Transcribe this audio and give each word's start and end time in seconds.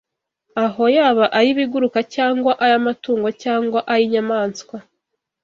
aho 0.65 0.83
yaba 0.97 1.25
ay’ibiguruka 1.37 1.99
cyangwa 2.15 2.51
ay’amatungo 2.63 3.29
cyangwa 3.43 3.79
ay’inyamaswa. 3.93 4.77